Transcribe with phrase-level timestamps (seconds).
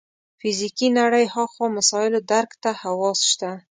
[0.39, 3.51] فزیکي نړۍ هاخوا مسایلو درک ته حواس شته.